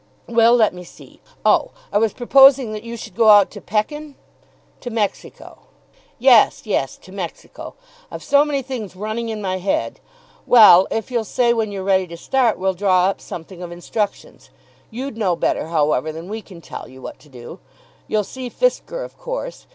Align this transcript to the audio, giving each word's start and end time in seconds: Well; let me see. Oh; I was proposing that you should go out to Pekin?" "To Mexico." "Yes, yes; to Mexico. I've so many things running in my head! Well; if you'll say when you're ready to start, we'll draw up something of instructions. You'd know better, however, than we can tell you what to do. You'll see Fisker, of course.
Well; 0.27 0.55
let 0.55 0.73
me 0.73 0.83
see. 0.83 1.21
Oh; 1.45 1.69
I 1.93 1.99
was 1.99 2.11
proposing 2.11 2.73
that 2.73 2.81
you 2.81 2.97
should 2.97 3.15
go 3.15 3.29
out 3.29 3.51
to 3.51 3.61
Pekin?" 3.61 4.15
"To 4.79 4.89
Mexico." 4.89 5.59
"Yes, 6.17 6.63
yes; 6.65 6.97
to 6.97 7.11
Mexico. 7.11 7.75
I've 8.09 8.23
so 8.23 8.43
many 8.43 8.63
things 8.63 8.95
running 8.95 9.29
in 9.29 9.43
my 9.43 9.59
head! 9.59 9.99
Well; 10.47 10.87
if 10.89 11.11
you'll 11.11 11.23
say 11.23 11.53
when 11.53 11.71
you're 11.71 11.83
ready 11.83 12.07
to 12.07 12.17
start, 12.17 12.57
we'll 12.57 12.73
draw 12.73 13.09
up 13.09 13.21
something 13.21 13.61
of 13.61 13.71
instructions. 13.71 14.49
You'd 14.89 15.17
know 15.19 15.35
better, 15.35 15.67
however, 15.67 16.11
than 16.11 16.29
we 16.29 16.41
can 16.41 16.61
tell 16.61 16.87
you 16.87 16.99
what 16.99 17.19
to 17.19 17.29
do. 17.29 17.59
You'll 18.07 18.23
see 18.23 18.49
Fisker, 18.49 19.05
of 19.05 19.19
course. 19.19 19.67